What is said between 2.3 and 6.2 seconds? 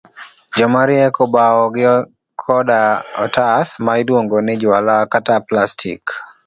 koda otas ma iluongo ni juala kata plastik.